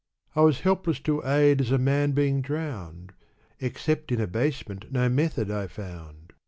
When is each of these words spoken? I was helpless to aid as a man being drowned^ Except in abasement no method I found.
I 0.35 0.41
was 0.41 0.61
helpless 0.61 0.99
to 1.01 1.21
aid 1.27 1.61
as 1.61 1.69
a 1.69 1.77
man 1.77 2.13
being 2.13 2.41
drowned^ 2.41 3.11
Except 3.59 4.11
in 4.11 4.19
abasement 4.19 4.91
no 4.91 5.07
method 5.09 5.51
I 5.51 5.67
found. 5.67 6.33